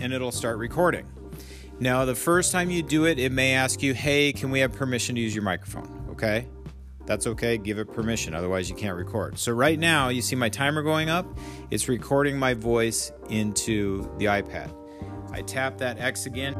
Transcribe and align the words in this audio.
and 0.00 0.12
it'll 0.12 0.32
start 0.32 0.58
recording. 0.58 1.06
Now, 1.78 2.04
the 2.04 2.14
first 2.14 2.52
time 2.52 2.70
you 2.70 2.82
do 2.82 3.06
it, 3.06 3.18
it 3.18 3.32
may 3.32 3.54
ask 3.54 3.82
you, 3.82 3.94
hey, 3.94 4.32
can 4.32 4.50
we 4.50 4.60
have 4.60 4.72
permission 4.72 5.14
to 5.14 5.20
use 5.20 5.34
your 5.34 5.44
microphone? 5.44 6.06
Okay? 6.10 6.46
That's 7.06 7.26
okay, 7.26 7.56
give 7.56 7.78
it 7.78 7.92
permission, 7.92 8.34
otherwise, 8.34 8.68
you 8.68 8.76
can't 8.76 8.96
record. 8.96 9.38
So, 9.38 9.52
right 9.52 9.78
now, 9.78 10.10
you 10.10 10.20
see 10.20 10.36
my 10.36 10.48
timer 10.48 10.82
going 10.82 11.08
up? 11.08 11.26
It's 11.70 11.88
recording 11.88 12.38
my 12.38 12.54
voice 12.54 13.12
into 13.30 14.02
the 14.18 14.26
iPad. 14.26 14.74
I 15.32 15.42
tap 15.42 15.78
that 15.78 15.98
X 15.98 16.26
again. 16.26 16.54